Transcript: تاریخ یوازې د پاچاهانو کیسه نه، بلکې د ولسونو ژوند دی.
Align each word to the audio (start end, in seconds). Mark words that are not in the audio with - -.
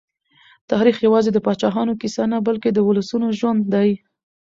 تاریخ 0.71 0.95
یوازې 1.07 1.29
د 1.33 1.37
پاچاهانو 1.45 1.99
کیسه 2.01 2.23
نه، 2.31 2.37
بلکې 2.47 2.69
د 2.73 2.79
ولسونو 2.87 3.27
ژوند 3.39 3.61
دی. 3.73 3.89